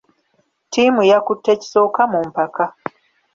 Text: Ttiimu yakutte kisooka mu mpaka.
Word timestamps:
Ttiimu 0.67 1.01
yakutte 1.11 1.51
kisooka 1.61 2.01
mu 2.11 2.19
mpaka. 2.29 2.63